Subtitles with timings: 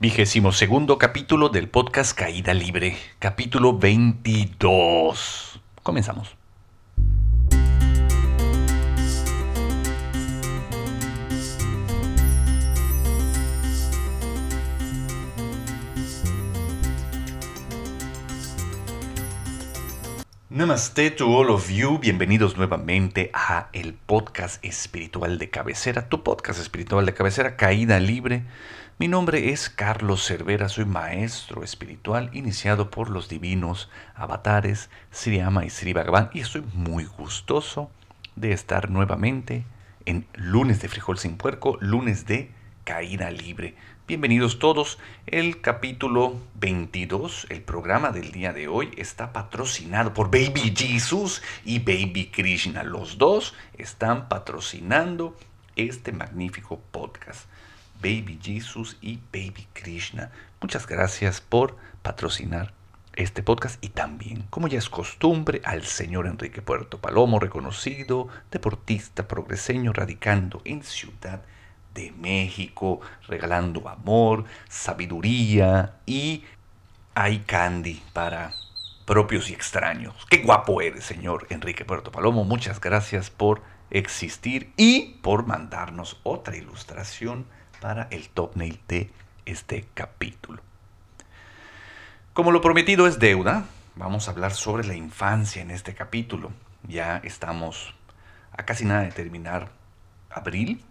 [0.00, 5.60] Vigésimo segundo capítulo del podcast Caída Libre, capítulo 22.
[5.82, 6.36] Comenzamos.
[20.48, 26.60] Namaste to all of you, bienvenidos nuevamente a el podcast espiritual de cabecera, tu podcast
[26.60, 28.44] espiritual de cabecera, Caída Libre.
[29.00, 35.64] Mi nombre es Carlos Cervera, soy maestro espiritual iniciado por los divinos avatares Sri Ama
[35.64, 37.92] y Sri Bhagavan y estoy muy gustoso
[38.34, 39.64] de estar nuevamente
[40.04, 42.50] en lunes de frijol sin puerco, lunes de
[42.82, 43.76] caída libre.
[44.08, 44.98] Bienvenidos todos.
[45.28, 51.78] El capítulo 22, el programa del día de hoy, está patrocinado por Baby Jesus y
[51.78, 52.82] Baby Krishna.
[52.82, 55.36] Los dos están patrocinando
[55.76, 57.48] este magnífico podcast.
[58.00, 60.30] Baby Jesus y Baby Krishna.
[60.60, 62.72] Muchas gracias por patrocinar
[63.14, 69.26] este podcast y también, como ya es costumbre, al señor Enrique Puerto Palomo, reconocido deportista
[69.26, 71.42] progreseño radicando en Ciudad
[71.94, 76.44] de México, regalando amor, sabiduría y
[77.14, 78.52] hay candy para
[79.04, 80.14] propios y extraños.
[80.30, 82.44] Qué guapo eres, señor Enrique Puerto Palomo.
[82.44, 87.46] Muchas gracias por existir y por mandarnos otra ilustración
[87.80, 89.10] para el top nail de
[89.46, 90.62] este capítulo.
[92.32, 93.64] Como lo prometido es deuda,
[93.96, 96.52] vamos a hablar sobre la infancia en este capítulo.
[96.86, 97.94] Ya estamos
[98.52, 99.70] a casi nada de terminar
[100.30, 100.84] abril.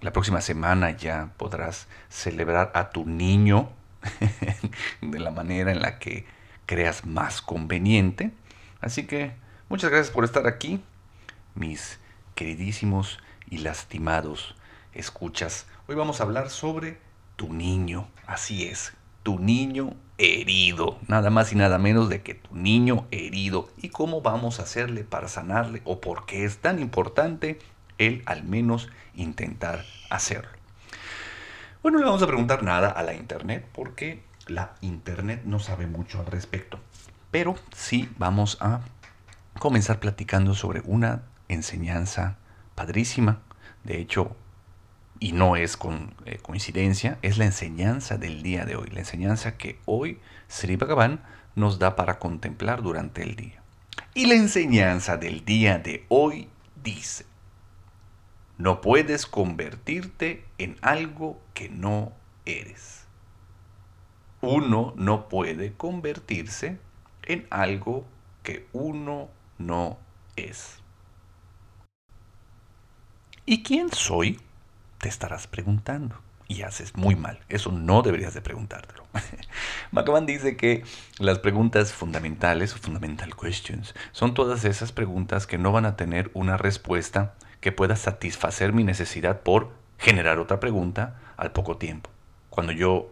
[0.00, 3.70] La próxima semana ya podrás celebrar a tu niño
[5.00, 6.26] de la manera en la que
[6.66, 8.32] creas más conveniente.
[8.80, 9.32] Así que
[9.68, 10.82] muchas gracias por estar aquí,
[11.54, 12.00] mis
[12.34, 14.56] queridísimos y lastimados
[14.94, 15.66] escuchas.
[15.86, 16.98] Hoy vamos a hablar sobre
[17.36, 22.54] tu niño, así es, tu niño herido, nada más y nada menos de que tu
[22.54, 27.58] niño herido y cómo vamos a hacerle para sanarle o por qué es tan importante
[27.98, 30.50] el al menos intentar hacerlo.
[31.82, 35.86] Bueno, no le vamos a preguntar nada a la internet porque la internet no sabe
[35.86, 36.78] mucho al respecto,
[37.30, 38.80] pero sí vamos a
[39.58, 42.36] comenzar platicando sobre una enseñanza
[42.74, 43.40] padrísima.
[43.84, 44.36] De hecho,
[45.22, 49.56] y no es con eh, coincidencia, es la enseñanza del día de hoy, la enseñanza
[49.56, 50.18] que hoy
[50.48, 51.22] Sri Bhagavan
[51.54, 53.62] nos da para contemplar durante el día.
[54.14, 56.48] Y la enseñanza del día de hoy
[56.82, 57.24] dice,
[58.58, 62.10] no puedes convertirte en algo que no
[62.44, 63.06] eres.
[64.40, 66.80] Uno no puede convertirse
[67.22, 68.04] en algo
[68.42, 69.98] que uno no
[70.34, 70.80] es.
[73.46, 74.40] ¿Y quién soy?
[75.02, 76.14] Te estarás preguntando.
[76.46, 77.40] Y haces muy mal.
[77.48, 79.04] Eso no deberías de preguntártelo.
[79.90, 80.84] Bhagavan dice que
[81.18, 86.30] las preguntas fundamentales o fundamental questions son todas esas preguntas que no van a tener
[86.34, 92.10] una respuesta que pueda satisfacer mi necesidad por generar otra pregunta al poco tiempo.
[92.48, 93.10] Cuando yo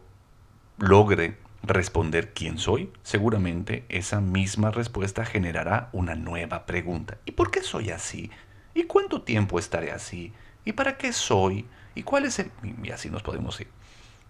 [0.78, 7.18] logre responder quién soy, seguramente esa misma respuesta generará una nueva pregunta.
[7.24, 8.30] ¿Y por qué soy así?
[8.74, 10.32] ¿Y cuánto tiempo estaré así?
[10.64, 11.66] ¿Y para qué soy?
[11.94, 12.50] ¿Y cuál es el...?
[12.82, 13.68] Y así nos podemos ir.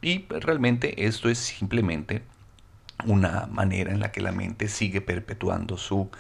[0.03, 2.23] Y realmente esto es simplemente
[3.05, 6.11] una manera en la que la mente sigue perpetuando su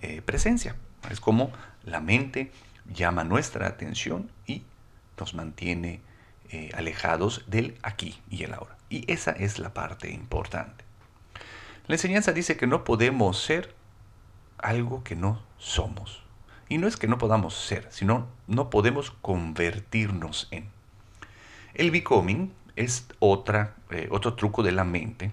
[0.00, 0.76] eh, presencia.
[1.10, 1.52] Es como
[1.84, 2.50] la mente
[2.92, 4.62] llama nuestra atención y
[5.18, 6.00] nos mantiene
[6.50, 8.76] eh, alejados del aquí y el ahora.
[8.88, 10.84] Y esa es la parte importante.
[11.86, 13.74] La enseñanza dice que no podemos ser
[14.58, 16.22] algo que no somos.
[16.68, 20.75] Y no es que no podamos ser, sino no podemos convertirnos en.
[21.76, 25.30] El becoming es otra, eh, otro truco de la mente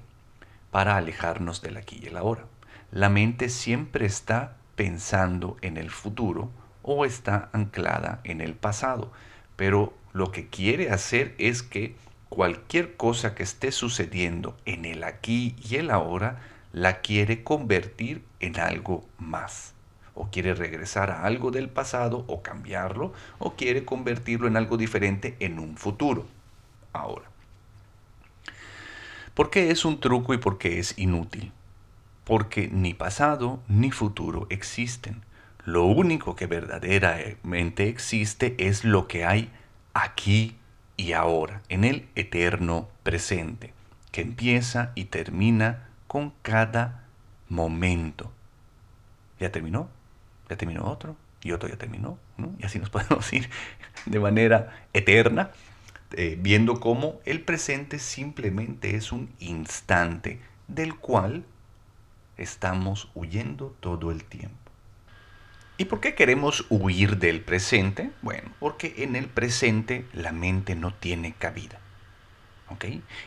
[0.71, 2.43] para alejarnos del aquí y el ahora.
[2.91, 9.09] La mente siempre está pensando en el futuro o está anclada en el pasado,
[9.55, 11.95] pero lo que quiere hacer es que
[12.27, 16.41] cualquier cosa que esté sucediendo en el aquí y el ahora
[16.73, 19.72] la quiere convertir en algo más
[20.15, 25.35] o quiere regresar a algo del pasado o cambiarlo, o quiere convertirlo en algo diferente
[25.39, 26.25] en un futuro.
[26.91, 27.25] Ahora,
[29.33, 31.51] ¿por qué es un truco y por qué es inútil?
[32.23, 35.23] Porque ni pasado ni futuro existen.
[35.65, 39.49] Lo único que verdaderamente existe es lo que hay
[39.93, 40.57] aquí
[40.97, 43.73] y ahora, en el eterno presente,
[44.11, 47.05] que empieza y termina con cada
[47.49, 48.31] momento.
[49.39, 49.89] ¿Ya terminó?
[50.57, 52.17] Terminó otro, y otro ya terminó,
[52.59, 53.49] y así nos podemos ir
[54.05, 55.51] de manera eterna.
[56.15, 61.43] eh, viendo cómo el presente simplemente es un instante del cual
[62.37, 64.55] estamos huyendo todo el tiempo.
[65.77, 68.11] ¿Y por qué queremos huir del presente?
[68.21, 71.79] Bueno, porque en el presente la mente no tiene cabida.
[72.69, 72.85] ¿ok?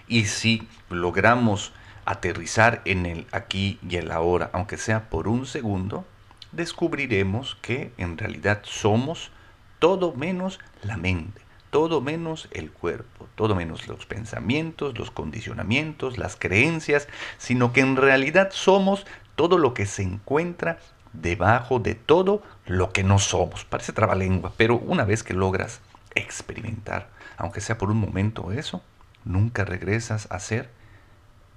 [0.09, 1.73] Y si logramos
[2.05, 6.07] aterrizar en el aquí y el ahora, aunque sea por un segundo,
[6.53, 9.31] descubriremos que en realidad somos
[9.79, 11.41] todo menos la mente,
[11.71, 17.09] todo menos el cuerpo, todo menos los pensamientos, los condicionamientos, las creencias,
[17.39, 20.79] sino que en realidad somos todo lo que se encuentra
[21.13, 23.65] debajo de todo lo que no somos.
[23.65, 25.81] Parece trabalengua, pero una vez que logras
[26.15, 28.83] experimentar, aunque sea por un momento eso,
[29.25, 30.71] nunca regresas a ser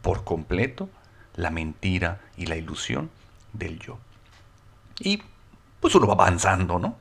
[0.02, 0.90] por completo
[1.36, 3.10] la mentira y la ilusión
[3.54, 3.98] del yo.
[5.00, 5.24] Y
[5.80, 6.98] pues uno va avanzando, ¿no?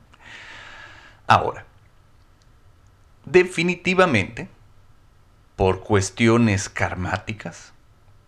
[1.27, 1.65] Ahora,
[3.25, 4.49] definitivamente,
[5.55, 7.73] por cuestiones karmáticas,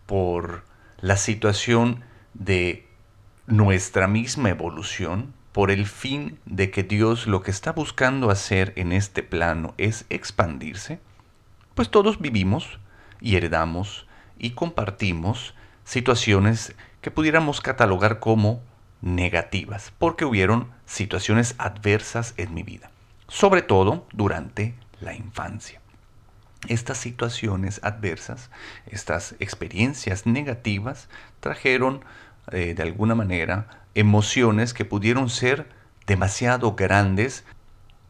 [0.05, 0.63] por
[0.99, 2.03] la situación
[2.33, 2.87] de
[3.47, 8.91] nuestra misma evolución, por el fin de que Dios lo que está buscando hacer en
[8.91, 10.99] este plano es expandirse,
[11.75, 12.79] pues todos vivimos
[13.19, 14.07] y heredamos
[14.37, 15.53] y compartimos
[15.83, 18.61] situaciones que pudiéramos catalogar como
[19.01, 22.91] negativas, porque hubieron situaciones adversas en mi vida,
[23.27, 25.81] sobre todo durante la infancia.
[26.67, 28.51] Estas situaciones adversas,
[28.85, 31.09] estas experiencias negativas,
[31.39, 32.05] trajeron
[32.51, 35.67] eh, de alguna manera emociones que pudieron ser
[36.05, 37.43] demasiado grandes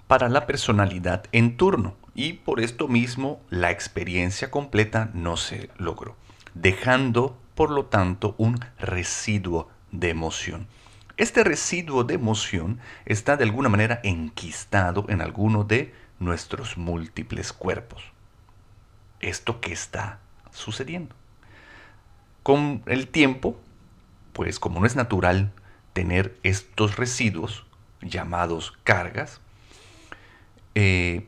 [0.07, 6.17] para la personalidad en turno y por esto mismo la experiencia completa no se logró,
[6.53, 10.67] dejando por lo tanto un residuo de emoción.
[11.17, 18.03] Este residuo de emoción está de alguna manera enquistado en alguno de nuestros múltiples cuerpos.
[19.19, 20.19] ¿Esto qué está
[20.51, 21.15] sucediendo?
[22.43, 23.59] Con el tiempo
[24.33, 25.51] pues como no es natural
[25.93, 27.65] tener estos residuos
[28.01, 29.41] llamados cargas,
[30.75, 31.27] eh,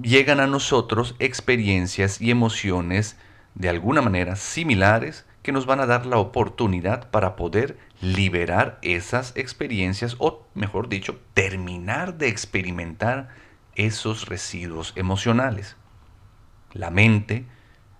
[0.00, 3.16] llegan a nosotros experiencias y emociones
[3.54, 9.32] de alguna manera similares que nos van a dar la oportunidad para poder liberar esas
[9.36, 13.28] experiencias o, mejor dicho, terminar de experimentar
[13.74, 15.76] esos residuos emocionales.
[16.72, 17.46] La mente,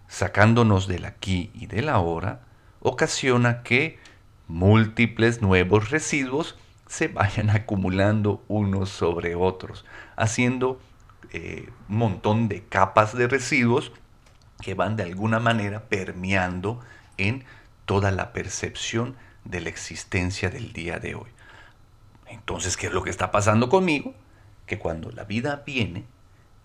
[0.08, 2.40] sacándonos del aquí y del ahora,
[2.81, 3.99] ocasiona que
[4.46, 6.56] múltiples nuevos residuos
[6.87, 9.84] se vayan acumulando unos sobre otros,
[10.17, 10.81] haciendo
[11.32, 13.93] eh, un montón de capas de residuos
[14.61, 16.81] que van de alguna manera permeando
[17.19, 17.44] en
[17.85, 21.29] toda la percepción de la existencia del día de hoy.
[22.26, 24.15] Entonces, ¿qué es lo que está pasando conmigo?
[24.67, 26.05] Que cuando la vida viene,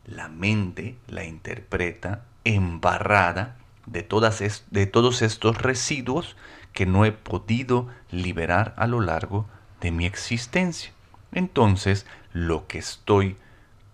[0.05, 6.35] la mente la interpreta embarrada de, todas de todos estos residuos
[6.73, 9.47] que no he podido liberar a lo largo
[9.79, 10.91] de mi existencia.
[11.31, 13.37] Entonces, lo que estoy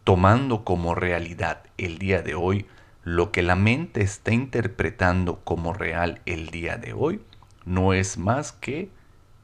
[0.03, 2.65] tomando como realidad el día de hoy,
[3.03, 7.21] lo que la mente está interpretando como real el día de hoy,
[7.65, 8.89] no es más que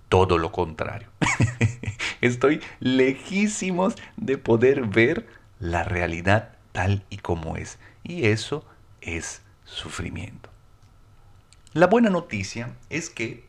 [0.10, 1.10] todo lo contrario.
[2.22, 5.28] Estoy lejísimos de poder ver
[5.60, 7.80] la realidad tal y como es.
[8.04, 8.66] Y eso
[9.02, 10.50] es sufrimiento.
[11.74, 13.48] La buena noticia es que,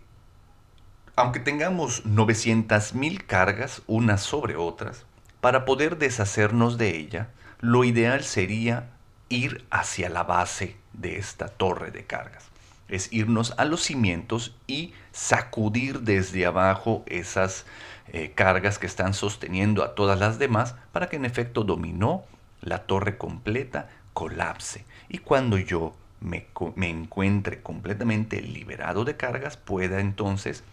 [1.15, 5.07] aunque tengamos 900.000 cargas unas sobre otras,
[5.41, 8.96] para poder deshacernos de ella, lo ideal sería
[9.29, 12.45] ir hacia la base de esta torre de cargas.
[12.89, 17.67] Es irnos a los cimientos y sacudir desde abajo esas
[18.13, 22.25] eh, cargas que están sosteniendo a todas las demás para que en efecto dominó
[22.61, 24.85] la torre completa colapse.
[25.09, 26.47] Y cuando yo me,
[26.89, 30.65] encuentre completamente liberado de cargas, pueda entonces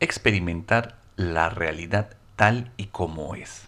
[0.00, 3.67] experimentar la realidad tal y como es.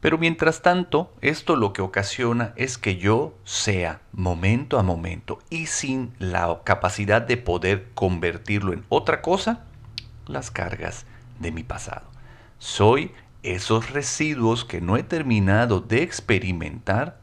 [0.00, 5.66] Pero mientras tanto, esto lo que ocasiona es que yo sea momento a momento y
[5.66, 9.64] sin la capacidad de poder convertirlo en otra cosa,
[10.26, 11.04] las cargas
[11.38, 12.06] de mi pasado.
[12.58, 17.20] Soy esos residuos que no he terminado de experimentar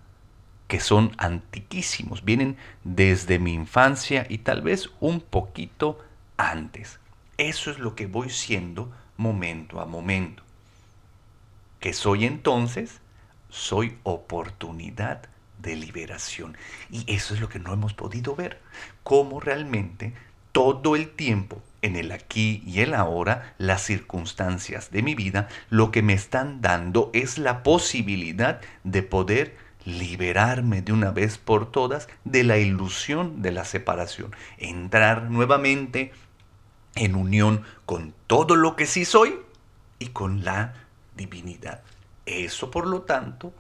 [0.68, 6.00] que son antiquísimos, vienen desde mi infancia y tal vez un poquito
[6.36, 7.00] antes.
[7.38, 10.44] Eso es lo que voy siendo momento a momento.
[11.80, 13.02] Que soy entonces,
[13.50, 15.30] soy oportunidad
[15.60, 16.58] de liberación.
[16.90, 18.62] Y eso es lo que no hemos podido ver,
[19.04, 20.14] cómo realmente
[20.52, 25.92] todo el tiempo, en el aquí y el ahora, las circunstancias de mi vida, lo
[25.92, 29.56] que me están dando es la posibilidad de poder
[29.86, 36.12] liberarme de una vez por todas de la ilusión de la separación, entrar nuevamente
[36.96, 39.36] en unión con todo lo que sí soy
[40.00, 40.87] y con la
[41.18, 41.82] divinidad.
[42.26, 43.54] Eso, por lo tanto,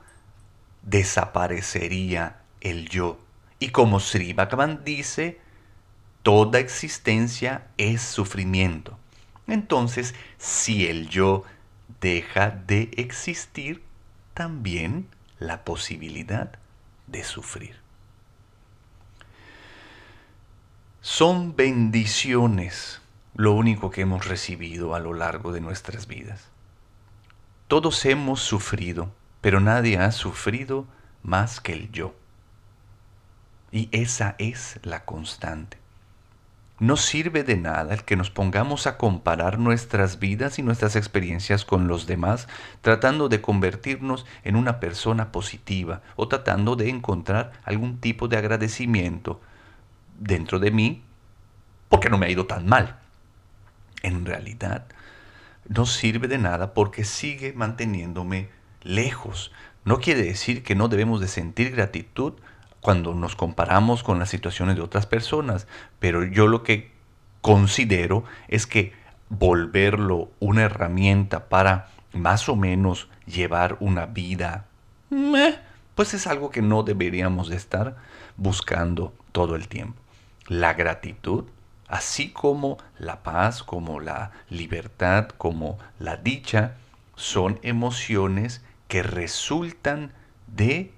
[0.84, 3.20] desaparecería el yo.
[3.60, 5.42] Y como Sri Bhagavan dice,
[6.24, 8.98] toda existencia es sufrimiento.
[9.48, 11.44] Entonces, si el yo
[12.02, 13.84] deja de existir,
[14.34, 15.08] también
[15.40, 16.52] la posibilidad
[17.08, 17.78] de sufrir.
[21.02, 23.02] Son bendiciones
[23.34, 26.50] lo único que hemos recibido a lo largo de nuestras vidas.
[27.68, 30.86] Todos hemos sufrido, pero nadie ha sufrido
[31.22, 32.16] más que el yo.
[33.74, 35.78] Y esa es la constante.
[36.80, 41.66] No sirve de nada el que nos pongamos a comparar nuestras vidas y nuestras experiencias
[41.66, 42.48] con los demás,
[42.82, 49.42] tratando de convertirnos en una persona positiva o tratando de encontrar algún tipo de agradecimiento
[50.18, 51.04] dentro de mí
[51.90, 52.98] porque no me ha ido tan mal.
[54.04, 54.86] En realidad,
[55.68, 58.50] no sirve de nada porque sigue manteniéndome
[58.84, 59.52] lejos.
[59.86, 62.34] No quiere decir que no debemos de sentir gratitud
[62.82, 65.68] cuando nos comparamos con las situaciones de otras personas,
[66.00, 66.92] pero yo lo que
[67.42, 68.94] considero es que
[69.30, 74.66] volverlo una herramienta para más o menos llevar una vida,
[75.96, 77.98] pues es algo que no deberíamos de estar
[78.38, 80.00] buscando todo el tiempo.
[80.48, 81.46] La gratitud,
[81.88, 86.76] así como la paz, como la libertad, como la dicha,
[87.16, 90.12] son emociones que resultan
[90.48, 90.94] de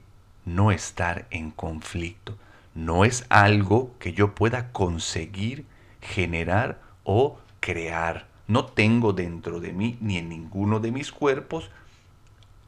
[0.45, 2.37] no estar en conflicto.
[2.75, 5.65] No es algo que yo pueda conseguir,
[6.01, 8.27] generar o crear.
[8.47, 11.69] No tengo dentro de mí ni en ninguno de mis cuerpos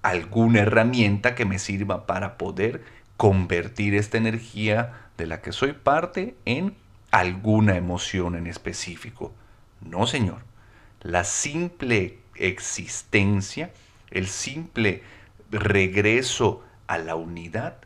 [0.01, 2.83] alguna herramienta que me sirva para poder
[3.17, 6.75] convertir esta energía de la que soy parte en
[7.11, 9.33] alguna emoción en específico.
[9.81, 10.43] No, señor.
[11.01, 13.71] La simple existencia,
[14.09, 15.03] el simple
[15.51, 17.77] regreso a la unidad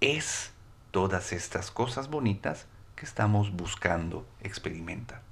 [0.00, 0.52] es
[0.90, 5.22] todas estas cosas bonitas que estamos buscando experimentar.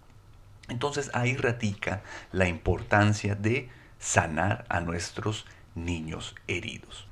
[0.68, 3.68] Entonces ahí radica la importancia de
[3.98, 7.06] sanar a nuestros niños heridos.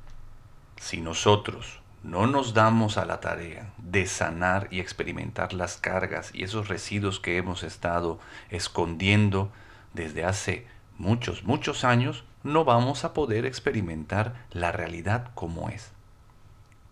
[0.80, 6.44] Si nosotros no nos damos a la tarea de sanar y experimentar las cargas y
[6.44, 9.50] esos residuos que hemos estado escondiendo
[9.92, 15.90] desde hace muchos, muchos años, no vamos a poder experimentar la realidad como es.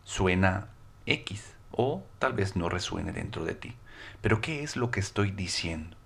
[0.02, 0.66] Suena
[1.06, 3.76] X o tal vez no resuene dentro de ti.
[4.20, 5.96] Pero ¿qué es lo que estoy diciendo?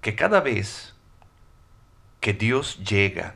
[0.00, 0.94] Que cada vez
[2.20, 3.34] que Dios llega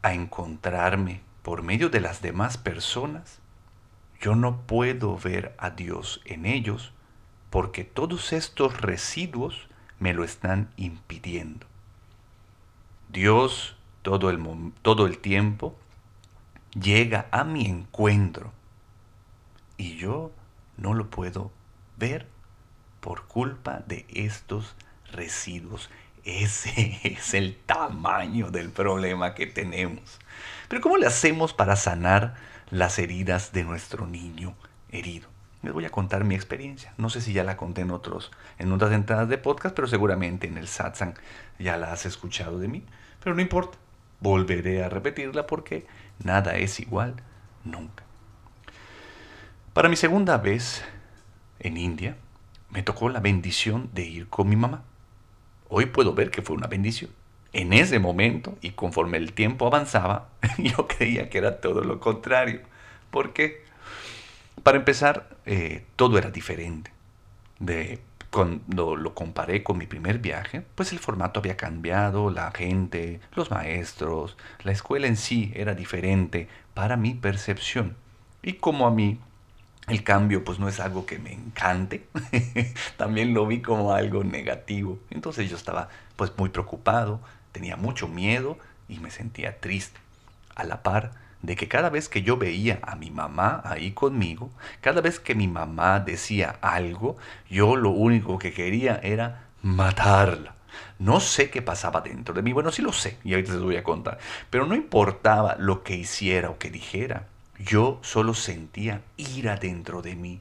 [0.00, 3.38] a encontrarme por medio de las demás personas,
[4.20, 6.92] yo no puedo ver a Dios en ellos
[7.50, 9.68] porque todos estos residuos
[10.00, 11.68] me lo están impidiendo.
[13.10, 14.42] Dios todo el,
[14.82, 15.76] todo el tiempo
[16.72, 18.50] llega a mi encuentro
[19.76, 20.32] y yo
[20.76, 21.52] no lo puedo
[21.96, 22.26] ver
[22.98, 24.74] por culpa de estos
[25.12, 25.90] residuos.
[26.26, 30.18] Ese es el tamaño del problema que tenemos.
[30.68, 32.34] Pero ¿cómo le hacemos para sanar
[32.68, 34.56] las heridas de nuestro niño
[34.90, 35.28] herido?
[35.62, 36.92] Les voy a contar mi experiencia.
[36.98, 40.48] No sé si ya la conté en otros, en otras entradas de podcast, pero seguramente
[40.48, 41.14] en el satsang
[41.60, 42.84] ya la has escuchado de mí.
[43.22, 43.78] Pero no importa,
[44.18, 45.86] volveré a repetirla porque
[46.22, 47.14] nada es igual
[47.62, 48.02] nunca.
[49.72, 50.84] Para mi segunda vez
[51.60, 52.16] en India,
[52.70, 54.82] me tocó la bendición de ir con mi mamá.
[55.68, 57.10] Hoy puedo ver que fue una bendición.
[57.52, 62.60] En ese momento, y conforme el tiempo avanzaba, yo creía que era todo lo contrario.
[63.10, 63.64] ¿Por qué?
[64.62, 66.90] Para empezar, eh, todo era diferente.
[67.58, 73.20] De cuando lo comparé con mi primer viaje, pues el formato había cambiado, la gente,
[73.34, 77.96] los maestros, la escuela en sí era diferente para mi percepción.
[78.42, 79.18] Y como a mí
[79.88, 82.06] el cambio pues no es algo que me encante,
[82.96, 84.98] también lo vi como algo negativo.
[85.10, 87.20] Entonces yo estaba pues muy preocupado,
[87.52, 90.00] tenía mucho miedo y me sentía triste.
[90.54, 91.12] A la par,
[91.42, 94.50] de que cada vez que yo veía a mi mamá ahí conmigo,
[94.80, 97.16] cada vez que mi mamá decía algo,
[97.48, 100.54] yo lo único que quería era matarla.
[100.98, 103.76] No sé qué pasaba dentro de mí, bueno, sí lo sé, y ahorita les voy
[103.76, 104.18] a contar,
[104.50, 107.26] pero no importaba lo que hiciera o que dijera,
[107.58, 110.40] yo solo sentía ira dentro de mí.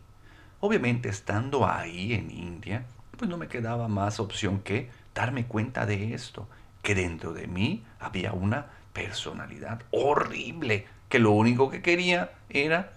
[0.59, 2.85] Obviamente, estando ahí en India,
[3.17, 6.47] pues no me quedaba más opción que darme cuenta de esto,
[6.81, 12.91] que dentro de mí había una personalidad horrible, que lo único que quería era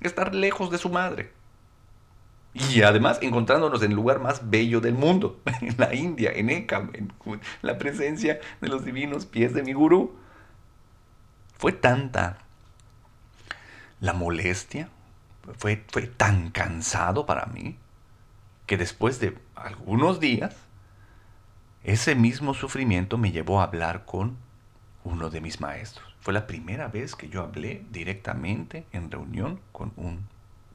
[0.00, 1.32] estar lejos de su madre.
[2.54, 6.90] Y además encontrándonos en el lugar más bello del mundo, en la India, en Ekam,
[6.92, 7.12] en
[7.62, 10.14] la presencia de los divinos pies de mi gurú.
[11.56, 12.38] Fue tanta
[14.02, 14.88] la molestia,
[15.58, 17.78] fue, fue tan cansado para mí,
[18.66, 20.56] que después de algunos días,
[21.84, 24.36] ese mismo sufrimiento me llevó a hablar con
[25.04, 26.04] uno de mis maestros.
[26.20, 30.26] Fue la primera vez que yo hablé directamente en reunión con un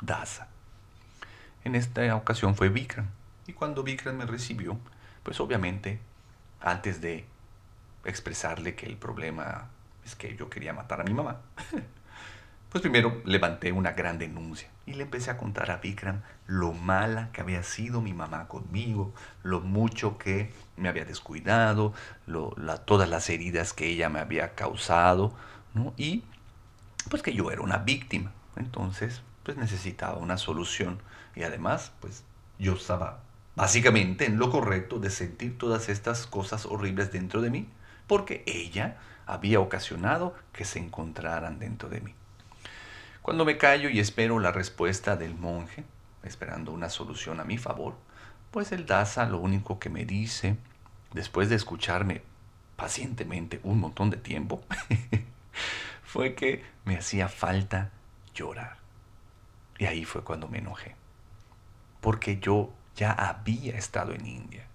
[0.02, 0.48] dasa.
[1.66, 3.08] En esta ocasión fue Vikram.
[3.46, 4.80] Y cuando Vikram me recibió,
[5.24, 6.00] pues obviamente,
[6.62, 7.26] antes de
[8.06, 9.68] expresarle que el problema
[10.06, 11.42] es que yo quería matar a mi mamá,
[12.70, 17.32] pues primero levanté una gran denuncia y le empecé a contar a Vikram lo mala
[17.32, 21.94] que había sido mi mamá conmigo, lo mucho que me había descuidado,
[22.86, 25.34] todas las heridas que ella me había causado,
[25.74, 25.94] ¿no?
[25.98, 26.24] y
[27.10, 28.32] pues que yo era una víctima.
[28.56, 31.00] Entonces, pues necesitaba una solución
[31.36, 32.24] y además, pues
[32.60, 33.20] yo estaba
[33.56, 37.70] básicamente en lo correcto de sentir todas estas cosas horribles dentro de mí,
[38.08, 42.16] porque ella había ocasionado que se encontraran dentro de mí.
[43.28, 45.84] Cuando me callo y espero la respuesta del monje,
[46.24, 47.96] esperando una solución a mi favor,
[48.52, 50.56] pues el Daza lo único que me dice,
[51.12, 52.22] después de escucharme
[52.78, 54.64] pacientemente un montón de tiempo,
[56.06, 57.92] fue que me hacía falta
[58.34, 58.78] llorar.
[59.78, 60.96] Y ahí fue cuando me enojé.
[62.00, 64.67] Porque yo ya había estado en India.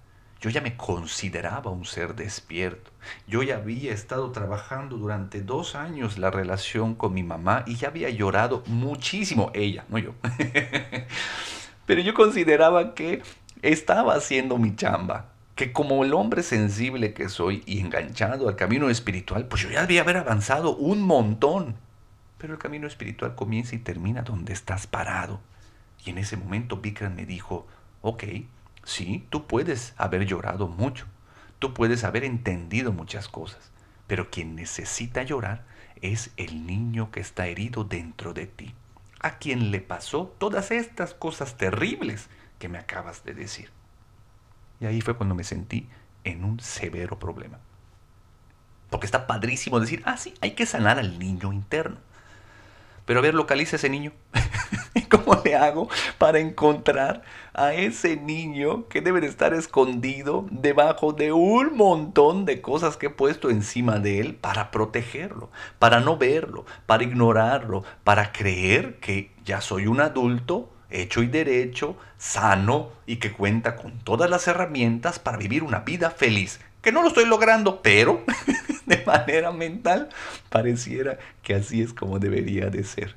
[0.42, 2.90] Yo ya me consideraba un ser despierto.
[3.28, 7.88] Yo ya había estado trabajando durante dos años la relación con mi mamá y ya
[7.88, 10.14] había llorado muchísimo, ella, no yo.
[11.86, 13.22] Pero yo consideraba que
[13.62, 18.90] estaba haciendo mi chamba, que como el hombre sensible que soy y enganchado al camino
[18.90, 21.76] espiritual, pues yo ya debía haber avanzado un montón.
[22.38, 25.38] Pero el camino espiritual comienza y termina donde estás parado.
[26.04, 27.68] Y en ese momento Vikram me dijo,
[28.00, 28.24] ok,
[28.84, 31.06] Sí, tú puedes haber llorado mucho,
[31.58, 33.70] tú puedes haber entendido muchas cosas,
[34.06, 35.64] pero quien necesita llorar
[36.00, 38.74] es el niño que está herido dentro de ti,
[39.20, 42.28] a quien le pasó todas estas cosas terribles
[42.58, 43.70] que me acabas de decir.
[44.80, 45.88] Y ahí fue cuando me sentí
[46.24, 47.58] en un severo problema.
[48.90, 51.98] Porque está padrísimo decir, ah, sí, hay que sanar al niño interno.
[53.04, 54.12] Pero a ver, localiza ese niño.
[55.10, 55.88] ¿Cómo le hago
[56.18, 57.22] para encontrar
[57.54, 63.06] a ese niño que debe de estar escondido debajo de un montón de cosas que
[63.06, 69.32] he puesto encima de él para protegerlo, para no verlo, para ignorarlo, para creer que
[69.44, 75.18] ya soy un adulto hecho y derecho, sano y que cuenta con todas las herramientas
[75.18, 76.60] para vivir una vida feliz?
[76.80, 78.24] Que no lo estoy logrando, pero
[78.96, 80.08] de manera mental
[80.48, 83.16] pareciera que así es como debería de ser.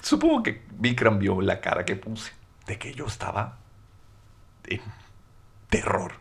[0.00, 2.32] Supongo que Vikram vio la cara que puse,
[2.66, 3.58] de que yo estaba
[4.66, 4.80] en
[5.70, 6.12] terror,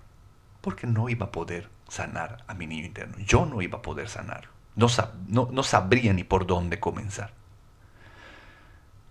[0.62, 3.18] porque no iba a poder sanar a mi niño interno.
[3.20, 4.52] Yo no iba a poder sanarlo.
[4.76, 4.88] No,
[5.28, 7.32] no, sabría ni por dónde comenzar.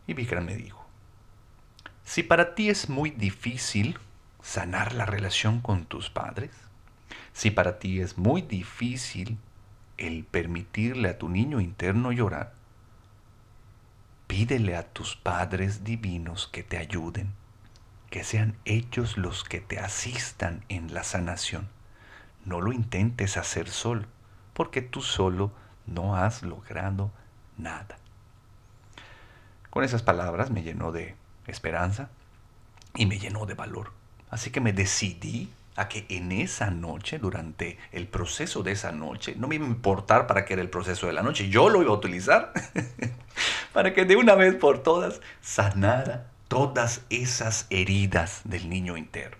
[0.06, 0.84] Y Vikram me dijo,
[2.04, 3.98] si para ti es muy difícil
[4.42, 6.50] sanar la relación con tus padres,
[7.32, 9.38] si para ti es muy difícil
[9.98, 12.54] el permitirle a tu niño interno llorar,
[14.32, 17.34] Pídele a tus padres divinos que te ayuden,
[18.08, 21.68] que sean ellos los que te asistan en la sanación.
[22.46, 24.06] No lo intentes hacer solo,
[24.54, 25.52] porque tú solo
[25.86, 27.10] no has logrado
[27.58, 27.98] nada.
[29.68, 31.14] Con esas palabras me llenó de
[31.46, 32.08] esperanza
[32.94, 33.92] y me llenó de valor.
[34.30, 39.34] Así que me decidí a que en esa noche, durante el proceso de esa noche,
[39.36, 41.82] no me iba a importar para qué era el proceso de la noche, yo lo
[41.82, 42.52] iba a utilizar
[43.72, 49.38] para que de una vez por todas sanara todas esas heridas del niño interno.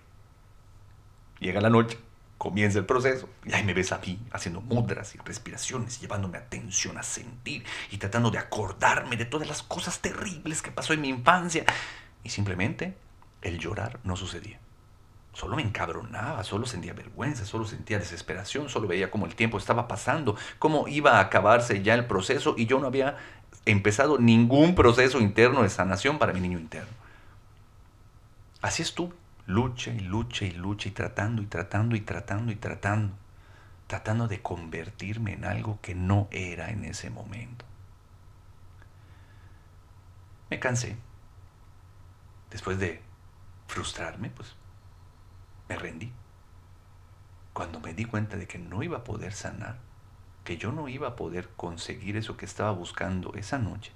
[1.39, 1.99] Llega la noche,
[2.39, 6.97] comienza el proceso, y ahí me ves a mí haciendo mudras y respiraciones, llevándome atención
[6.97, 11.09] a sentir y tratando de acordarme de todas las cosas terribles que pasó en mi
[11.09, 11.65] infancia.
[12.23, 12.95] Y simplemente
[13.43, 14.62] el llorar no sucedía.
[15.33, 19.87] Solo me encabronaba, solo sentía vergüenza, solo sentía desesperación, solo veía cómo el tiempo estaba
[19.87, 23.17] pasando, cómo iba a acabarse ya el proceso y yo no había
[23.65, 26.91] empezado ningún proceso interno de sanación para mi niño interno.
[28.61, 29.15] Así estuve,
[29.47, 33.13] lucha y lucha y lucha y tratando y tratando y tratando y tratando,
[33.87, 37.65] tratando de convertirme en algo que no era en ese momento.
[40.51, 40.95] Me cansé.
[42.51, 43.01] Después de
[43.67, 44.55] frustrarme, pues
[45.69, 46.11] me rendí.
[47.53, 49.77] Cuando me di cuenta de que no iba a poder sanar,
[50.43, 53.91] que yo no iba a poder conseguir eso que estaba buscando esa noche,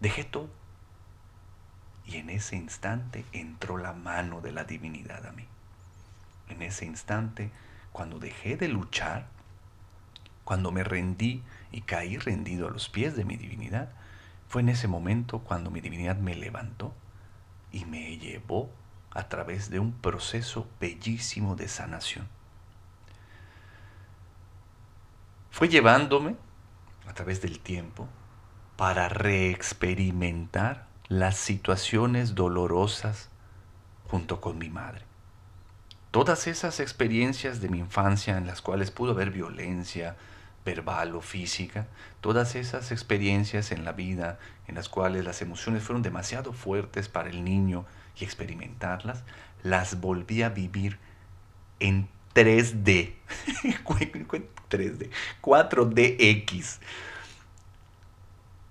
[0.00, 0.48] dejé todo.
[2.04, 5.46] Y en ese instante entró la mano de la divinidad a mí.
[6.48, 7.50] En ese instante,
[7.92, 9.26] cuando dejé de luchar,
[10.44, 13.90] cuando me rendí y caí rendido a los pies de mi divinidad,
[14.48, 16.94] fue en ese momento cuando mi divinidad me levantó
[17.72, 18.70] y me llevó
[19.10, 22.28] a través de un proceso bellísimo de sanación.
[25.50, 26.36] Fue llevándome
[27.06, 28.08] a través del tiempo
[28.76, 33.30] para reexperimentar las situaciones dolorosas
[34.04, 35.02] junto con mi madre.
[36.10, 40.16] Todas esas experiencias de mi infancia en las cuales pudo haber violencia,
[40.64, 41.86] verbal o física,
[42.20, 47.30] todas esas experiencias en la vida en las cuales las emociones fueron demasiado fuertes para
[47.30, 47.86] el niño
[48.18, 49.24] y experimentarlas,
[49.62, 50.98] las volví a vivir
[51.80, 53.14] en 3D,
[54.70, 55.10] 3D,
[55.42, 56.78] 4DX.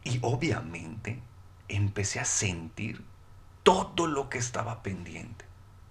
[0.04, 1.20] Y obviamente
[1.68, 3.04] empecé a sentir
[3.64, 5.46] todo lo que estaba pendiente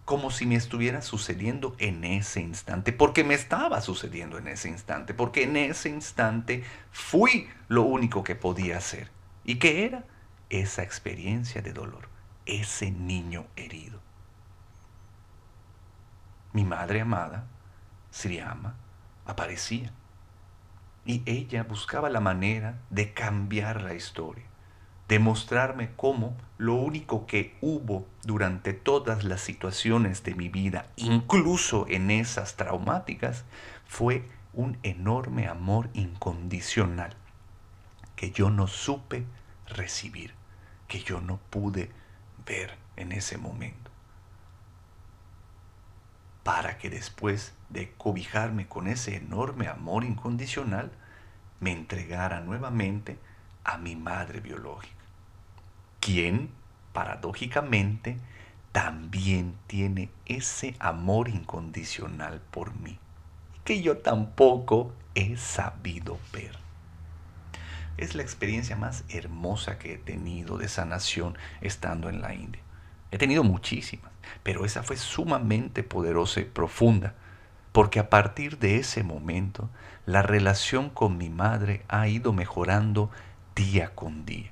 [0.04, 5.14] como si me estuviera sucediendo en ese instante, porque me estaba sucediendo en ese instante,
[5.14, 6.62] porque en ese instante
[6.92, 9.10] fui lo único que podía hacer.
[9.44, 10.04] ¿Y qué era?
[10.50, 12.08] Esa experiencia de dolor,
[12.46, 14.00] ese niño herido.
[16.52, 17.46] Mi madre amada,
[18.10, 18.74] Sriama,
[19.26, 19.92] aparecía
[21.04, 24.44] y ella buscaba la manera de cambiar la historia
[25.08, 32.10] demostrarme cómo lo único que hubo durante todas las situaciones de mi vida, incluso en
[32.10, 33.44] esas traumáticas,
[33.86, 37.14] fue un enorme amor incondicional
[38.16, 39.24] que yo no supe
[39.66, 40.34] recibir,
[40.88, 41.90] que yo no pude
[42.46, 43.90] ver en ese momento.
[46.42, 50.92] Para que después de cobijarme con ese enorme amor incondicional,
[51.60, 53.18] me entregara nuevamente
[53.64, 54.94] a mi madre biológica,
[56.00, 56.50] quien,
[56.92, 58.18] paradójicamente,
[58.72, 62.98] también tiene ese amor incondicional por mí,
[63.64, 66.63] que yo tampoco he sabido ver.
[67.96, 72.62] Es la experiencia más hermosa que he tenido de sanación estando en la India.
[73.10, 74.10] He tenido muchísimas,
[74.42, 77.14] pero esa fue sumamente poderosa y profunda,
[77.70, 79.70] porque a partir de ese momento
[80.06, 83.10] la relación con mi madre ha ido mejorando
[83.54, 84.50] día con día,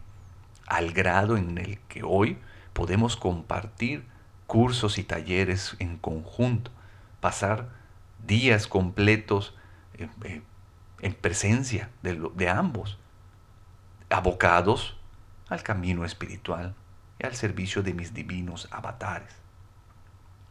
[0.66, 2.38] al grado en el que hoy
[2.72, 4.04] podemos compartir
[4.46, 6.70] cursos y talleres en conjunto,
[7.20, 7.68] pasar
[8.26, 9.56] días completos
[9.94, 10.42] eh, eh,
[11.00, 12.98] en, presencia de, de ambos,
[14.12, 14.96] abocados
[15.48, 16.74] al camino espiritual
[17.18, 19.34] y al servicio de mis divinos avatares.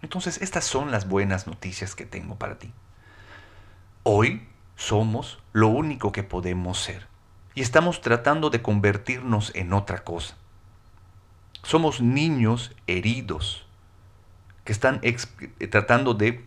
[0.01, 2.71] Entonces, estas son las buenas noticias que tengo para ti.
[4.03, 7.07] Hoy somos lo único que podemos ser
[7.53, 10.35] y estamos tratando de convertirnos en otra cosa.
[11.63, 13.67] Somos niños heridos
[14.63, 15.01] que están
[15.69, 16.43] tratando de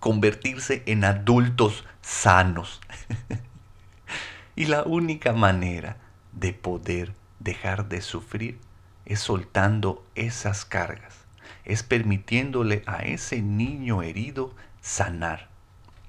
[0.00, 2.80] convertirse en adultos sanos.
[4.56, 5.96] y la única manera
[6.38, 8.58] de poder dejar de sufrir
[9.04, 11.24] es soltando esas cargas,
[11.64, 15.48] es permitiéndole a ese niño herido sanar.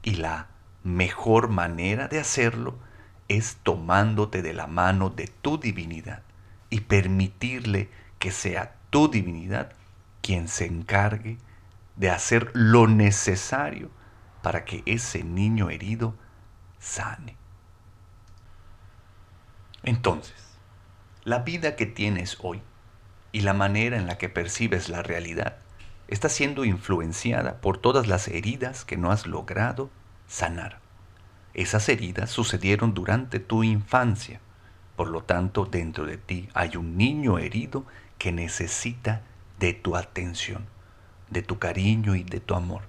[0.03, 0.47] Y la
[0.83, 2.77] mejor manera de hacerlo
[3.27, 6.23] es tomándote de la mano de tu divinidad
[6.69, 9.71] y permitirle que sea tu divinidad
[10.21, 11.37] quien se encargue
[11.95, 13.89] de hacer lo necesario
[14.41, 16.15] para que ese niño herido
[16.79, 17.38] sane.
[19.83, 20.35] Entonces,
[21.23, 22.61] la vida que tienes hoy
[23.31, 25.57] y la manera en la que percibes la realidad
[26.07, 29.89] está siendo influenciada por todas las heridas que no has logrado
[30.27, 30.79] sanar.
[31.53, 34.39] Esas heridas sucedieron durante tu infancia.
[34.95, 37.85] Por lo tanto, dentro de ti hay un niño herido
[38.17, 39.21] que necesita
[39.59, 40.65] de tu atención,
[41.29, 42.83] de tu cariño y de tu amor.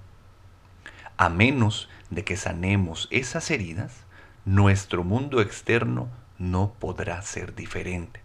[1.17, 4.05] A menos de que sanemos esas heridas,
[4.45, 6.09] nuestro mundo externo
[6.41, 8.23] no podrá ser diferente.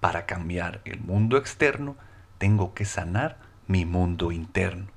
[0.00, 1.94] Para cambiar el mundo externo,
[2.38, 3.36] tengo que sanar
[3.66, 4.88] mi mundo interno.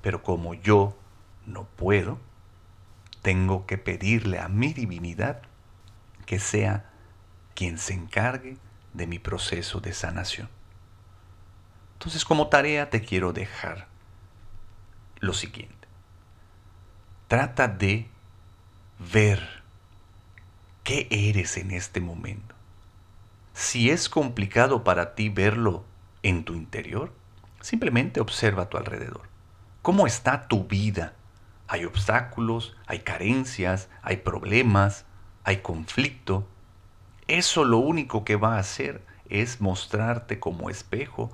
[0.00, 0.96] Pero como yo
[1.44, 2.18] no puedo,
[3.20, 5.42] tengo que pedirle a mi divinidad
[6.24, 6.90] que sea
[7.54, 8.56] quien se encargue
[8.94, 10.48] de mi proceso de sanación.
[11.94, 13.88] Entonces como tarea te quiero dejar
[15.18, 15.86] lo siguiente.
[17.28, 18.08] Trata de
[19.12, 19.59] ver
[20.90, 22.56] qué eres en este momento.
[23.54, 25.84] Si es complicado para ti verlo
[26.24, 27.12] en tu interior,
[27.60, 29.28] simplemente observa a tu alrededor.
[29.82, 31.14] ¿Cómo está tu vida
[31.68, 35.04] hay obstáculos, hay carencias, hay problemas,
[35.44, 36.44] hay conflicto.
[37.28, 41.30] Eso lo único que va a hacer es mostrarte como espejo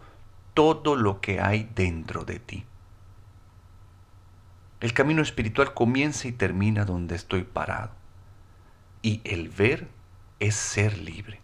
[0.52, 2.66] todo lo que hay dentro de ti.
[4.80, 7.92] El camino espiritual comienza y termina donde estoy parado.
[9.06, 9.86] Y el ver
[10.40, 11.38] es ser libre.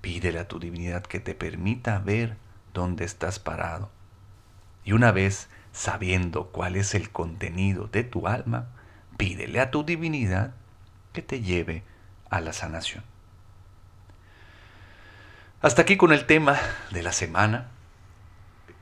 [0.00, 2.36] Pídele a tu divinidad que te permita ver
[2.74, 3.92] dónde estás parado.
[4.82, 8.66] Y una vez sabiendo cuál es el contenido de tu alma,
[9.16, 10.52] pídele a tu divinidad
[11.12, 11.84] que te lleve
[12.28, 13.04] a la sanación.
[15.62, 16.58] Hasta aquí con el tema
[16.90, 17.68] de la semana.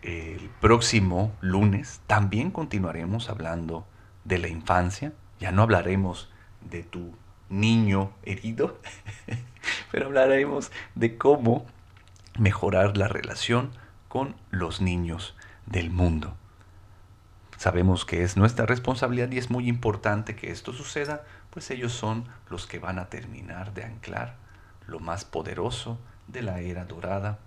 [0.01, 3.87] El próximo lunes también continuaremos hablando
[4.25, 5.13] de la infancia.
[5.41, 7.15] Ya no hablaremos de tu
[7.49, 8.79] niño herido,
[9.93, 11.67] pero hablaremos de cómo
[12.39, 13.71] mejorar la relación
[14.09, 15.35] con los niños
[15.67, 16.37] del mundo.
[17.57, 22.27] Sabemos que es nuestra responsabilidad y es muy importante que esto suceda, pues ellos son
[22.51, 24.37] los que van a terminar de anclar
[24.87, 27.39] lo más poderoso de la era dorada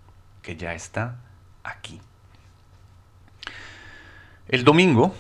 [0.42, 1.18] que ya está
[1.64, 2.02] aquí.
[4.48, 5.14] El domingo,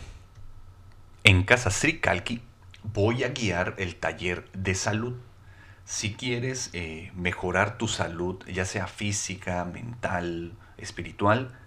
[1.23, 2.41] en Casa Sri Kalki,
[2.83, 5.15] voy a guiar el taller de salud.
[5.85, 11.57] Si quieres eh, mejorar tu salud, ya sea física, mental, espiritual,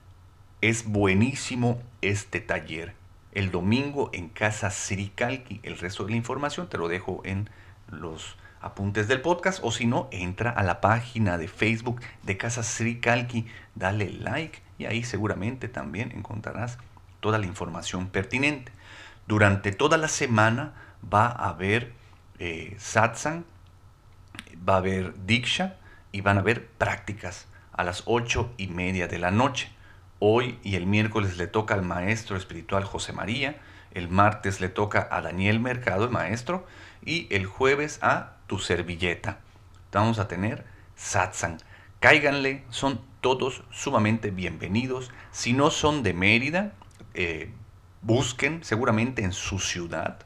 [0.61, 2.95] es buenísimo este taller.
[3.33, 5.61] El domingo en Casa Srikalki.
[5.63, 7.49] El resto de la información te lo dejo en
[7.89, 12.63] los apuntes del podcast o si no, entra a la página de Facebook de Casa
[12.63, 16.79] Srikalki, dale like y ahí seguramente también encontrarás
[17.21, 18.73] toda la información pertinente.
[19.27, 21.93] Durante toda la semana va a haber
[22.39, 23.45] eh, satsang,
[24.69, 25.77] va a haber diksha
[26.13, 29.71] y van a haber prácticas a las ocho y media de la noche.
[30.19, 33.61] Hoy y el miércoles le toca al maestro espiritual José María,
[33.93, 36.67] el martes le toca a Daniel Mercado, el maestro,
[37.05, 39.39] y el jueves a tu servilleta.
[39.93, 41.59] Vamos a tener satsang.
[41.99, 45.11] Cáiganle, son todos sumamente bienvenidos.
[45.33, 46.73] Si no son de Mérida,
[47.15, 47.53] eh,
[48.03, 50.19] busquen seguramente en su ciudad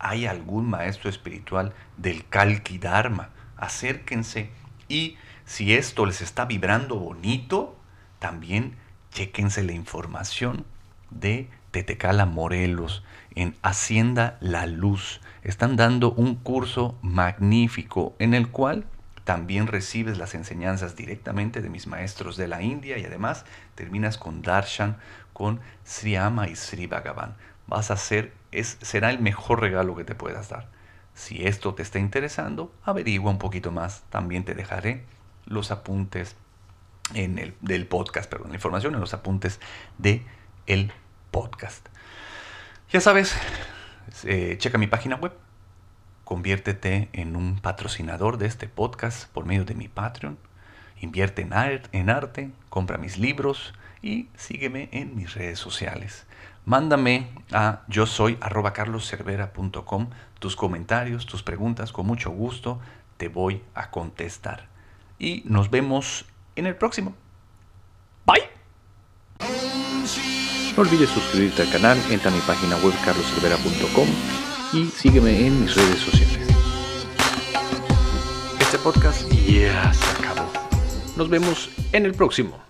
[0.00, 3.30] hay algún maestro espiritual del Kalki Dharma.
[3.56, 4.50] Acérquense
[4.88, 7.76] y si esto les está vibrando bonito,
[8.18, 8.76] también
[9.12, 10.64] chequense la información
[11.10, 15.20] de Tetecala Morelos en Hacienda La Luz.
[15.42, 18.86] Están dando un curso magnífico en el cual
[19.24, 24.42] también recibes las enseñanzas directamente de mis maestros de la India y además terminas con
[24.42, 24.96] Darshan,
[25.32, 27.36] con Sri Ama y Sri Bhagavan.
[27.66, 30.68] Vas a ser es, será el mejor regalo que te puedas dar.
[31.14, 34.02] Si esto te está interesando, averigua un poquito más.
[34.10, 35.04] También te dejaré
[35.46, 36.36] los apuntes
[37.14, 39.60] en el, del podcast, perdón, la información en los apuntes
[39.98, 40.24] de
[40.66, 40.92] el
[41.30, 41.86] podcast.
[42.90, 43.36] Ya sabes,
[44.24, 45.32] eh, checa mi página web,
[46.24, 50.38] conviértete en un patrocinador de este podcast por medio de mi Patreon,
[51.00, 51.52] invierte en,
[51.92, 56.26] en arte, compra mis libros y sígueme en mis redes sociales.
[56.64, 62.80] Mándame a yo soy arroba carloscervera.com tus comentarios, tus preguntas, con mucho gusto
[63.20, 64.68] te voy a contestar.
[65.18, 66.24] Y nos vemos
[66.56, 67.14] en el próximo.
[68.24, 68.48] Bye.
[70.74, 74.08] No olvides suscribirte al canal, entra a mi página web carloscervera.com
[74.72, 76.48] y sígueme en mis redes sociales.
[78.58, 80.50] Este podcast ya se acabó.
[81.16, 82.69] Nos vemos en el próximo.